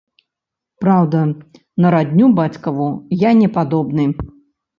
Праўда, 0.83 1.19
на 1.85 1.91
радню 1.97 2.31
бацькаву 2.41 2.89
я 3.29 3.35
не 3.45 3.49
падобны. 3.61 4.09